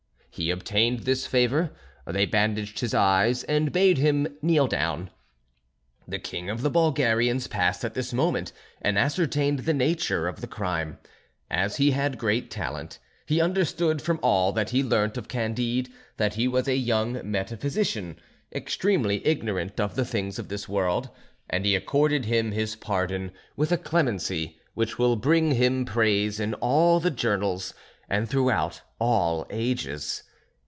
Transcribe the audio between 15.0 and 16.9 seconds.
of Candide that he was a